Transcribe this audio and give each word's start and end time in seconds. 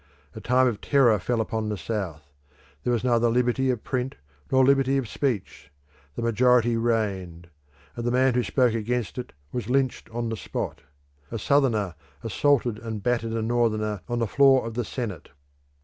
A 0.33 0.41
time 0.41 0.65
of 0.65 0.81
terror 0.81 1.19
fell 1.19 1.39
upon 1.39 1.69
the 1.69 1.77
South; 1.77 2.23
there 2.83 2.91
was 2.91 3.03
neither 3.03 3.29
liberty 3.29 3.69
of 3.69 3.83
print 3.83 4.15
nor 4.51 4.65
liberty 4.65 4.97
of 4.97 5.07
speech; 5.07 5.69
the 6.15 6.23
majority 6.23 6.75
reigned; 6.75 7.49
and 7.95 8.03
the 8.03 8.09
man 8.09 8.33
who 8.33 8.41
spoke 8.41 8.73
against 8.73 9.19
it 9.19 9.31
was 9.51 9.69
lynched 9.69 10.07
upon 10.07 10.29
the 10.29 10.37
spot. 10.37 10.81
A 11.29 11.37
Southerner 11.37 11.93
assaulted 12.23 12.79
and 12.79 13.03
battered 13.03 13.33
a 13.33 13.43
Northerner 13.43 14.01
on 14.09 14.17
the 14.17 14.25
floor 14.25 14.65
of 14.65 14.73
the 14.73 14.83
Senate. 14.85 15.29